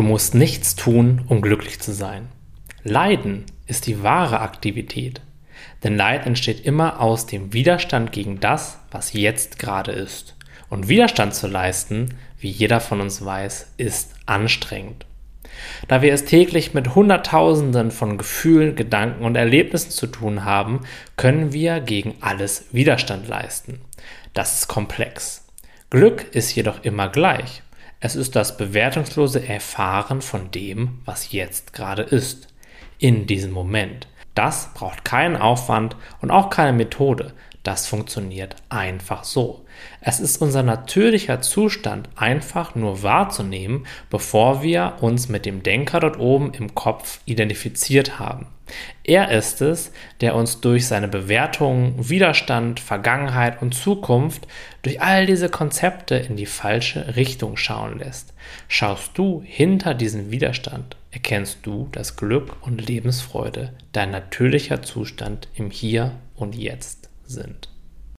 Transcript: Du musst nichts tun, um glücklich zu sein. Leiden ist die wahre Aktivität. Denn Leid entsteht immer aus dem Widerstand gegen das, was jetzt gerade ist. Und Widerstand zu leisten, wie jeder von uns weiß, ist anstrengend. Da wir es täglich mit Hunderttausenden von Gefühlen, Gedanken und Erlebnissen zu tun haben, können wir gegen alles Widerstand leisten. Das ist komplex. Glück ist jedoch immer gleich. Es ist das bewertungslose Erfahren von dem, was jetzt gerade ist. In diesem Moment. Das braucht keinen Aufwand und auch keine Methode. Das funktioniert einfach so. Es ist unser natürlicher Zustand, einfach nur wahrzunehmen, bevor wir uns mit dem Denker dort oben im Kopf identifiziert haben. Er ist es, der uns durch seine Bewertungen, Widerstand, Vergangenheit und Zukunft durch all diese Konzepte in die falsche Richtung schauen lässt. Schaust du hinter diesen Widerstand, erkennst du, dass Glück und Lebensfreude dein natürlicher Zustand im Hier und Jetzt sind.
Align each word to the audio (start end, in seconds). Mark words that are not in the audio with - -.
Du 0.00 0.06
musst 0.06 0.34
nichts 0.34 0.76
tun, 0.76 1.26
um 1.28 1.42
glücklich 1.42 1.78
zu 1.78 1.92
sein. 1.92 2.28
Leiden 2.84 3.44
ist 3.66 3.86
die 3.86 4.02
wahre 4.02 4.40
Aktivität. 4.40 5.20
Denn 5.84 5.94
Leid 5.98 6.24
entsteht 6.24 6.64
immer 6.64 7.00
aus 7.00 7.26
dem 7.26 7.52
Widerstand 7.52 8.10
gegen 8.10 8.40
das, 8.40 8.78
was 8.90 9.12
jetzt 9.12 9.58
gerade 9.58 9.92
ist. 9.92 10.36
Und 10.70 10.88
Widerstand 10.88 11.34
zu 11.34 11.48
leisten, 11.48 12.14
wie 12.38 12.48
jeder 12.48 12.80
von 12.80 13.02
uns 13.02 13.22
weiß, 13.22 13.74
ist 13.76 14.14
anstrengend. 14.24 15.04
Da 15.86 16.00
wir 16.00 16.14
es 16.14 16.24
täglich 16.24 16.72
mit 16.72 16.94
Hunderttausenden 16.94 17.90
von 17.90 18.16
Gefühlen, 18.16 18.76
Gedanken 18.76 19.22
und 19.22 19.36
Erlebnissen 19.36 19.90
zu 19.90 20.06
tun 20.06 20.46
haben, 20.46 20.80
können 21.18 21.52
wir 21.52 21.78
gegen 21.80 22.14
alles 22.22 22.64
Widerstand 22.72 23.28
leisten. 23.28 23.82
Das 24.32 24.60
ist 24.60 24.66
komplex. 24.66 25.44
Glück 25.90 26.34
ist 26.34 26.54
jedoch 26.54 26.84
immer 26.84 27.10
gleich. 27.10 27.62
Es 28.02 28.16
ist 28.16 28.34
das 28.34 28.56
bewertungslose 28.56 29.46
Erfahren 29.46 30.22
von 30.22 30.50
dem, 30.50 31.00
was 31.04 31.32
jetzt 31.32 31.74
gerade 31.74 32.00
ist. 32.02 32.48
In 32.98 33.26
diesem 33.26 33.52
Moment. 33.52 34.08
Das 34.34 34.72
braucht 34.72 35.04
keinen 35.04 35.36
Aufwand 35.36 35.96
und 36.22 36.30
auch 36.30 36.48
keine 36.48 36.72
Methode. 36.72 37.34
Das 37.70 37.86
funktioniert 37.86 38.56
einfach 38.68 39.22
so. 39.22 39.64
Es 40.00 40.18
ist 40.18 40.42
unser 40.42 40.64
natürlicher 40.64 41.40
Zustand, 41.40 42.08
einfach 42.16 42.74
nur 42.74 43.04
wahrzunehmen, 43.04 43.86
bevor 44.10 44.64
wir 44.64 44.94
uns 45.02 45.28
mit 45.28 45.46
dem 45.46 45.62
Denker 45.62 46.00
dort 46.00 46.18
oben 46.18 46.52
im 46.52 46.74
Kopf 46.74 47.20
identifiziert 47.26 48.18
haben. 48.18 48.48
Er 49.04 49.30
ist 49.30 49.62
es, 49.62 49.92
der 50.20 50.34
uns 50.34 50.60
durch 50.60 50.88
seine 50.88 51.06
Bewertungen, 51.06 51.94
Widerstand, 52.08 52.80
Vergangenheit 52.80 53.62
und 53.62 53.72
Zukunft 53.72 54.48
durch 54.82 55.00
all 55.00 55.26
diese 55.26 55.48
Konzepte 55.48 56.16
in 56.16 56.34
die 56.34 56.46
falsche 56.46 57.14
Richtung 57.14 57.56
schauen 57.56 58.00
lässt. 58.00 58.34
Schaust 58.66 59.16
du 59.16 59.44
hinter 59.46 59.94
diesen 59.94 60.32
Widerstand, 60.32 60.96
erkennst 61.12 61.58
du, 61.62 61.88
dass 61.92 62.16
Glück 62.16 62.56
und 62.62 62.84
Lebensfreude 62.84 63.72
dein 63.92 64.10
natürlicher 64.10 64.82
Zustand 64.82 65.46
im 65.54 65.70
Hier 65.70 66.16
und 66.34 66.56
Jetzt 66.56 67.09
sind. 67.30 67.68